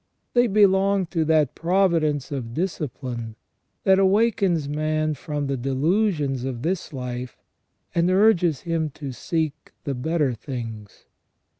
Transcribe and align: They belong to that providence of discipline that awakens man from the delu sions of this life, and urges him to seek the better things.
They 0.33 0.47
belong 0.47 1.05
to 1.11 1.23
that 1.25 1.53
providence 1.53 2.31
of 2.31 2.55
discipline 2.55 3.35
that 3.83 3.99
awakens 3.99 4.67
man 4.67 5.13
from 5.13 5.45
the 5.45 5.55
delu 5.55 6.11
sions 6.11 6.43
of 6.43 6.63
this 6.63 6.91
life, 6.91 7.37
and 7.93 8.09
urges 8.09 8.61
him 8.61 8.89
to 8.95 9.11
seek 9.11 9.73
the 9.83 9.93
better 9.93 10.33
things. 10.33 11.05